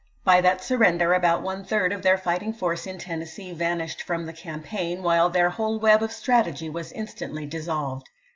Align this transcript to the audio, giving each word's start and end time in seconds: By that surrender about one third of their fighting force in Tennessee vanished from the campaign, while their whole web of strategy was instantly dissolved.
By 0.23 0.41
that 0.41 0.63
surrender 0.63 1.13
about 1.13 1.43
one 1.43 1.63
third 1.63 1.93
of 1.93 2.01
their 2.01 2.17
fighting 2.17 2.53
force 2.53 2.87
in 2.87 2.97
Tennessee 2.97 3.51
vanished 3.53 4.01
from 4.01 4.25
the 4.25 4.33
campaign, 4.33 5.03
while 5.03 5.29
their 5.29 5.51
whole 5.51 5.77
web 5.79 6.01
of 6.01 6.11
strategy 6.11 6.71
was 6.71 6.91
instantly 6.91 7.45
dissolved. 7.45 8.09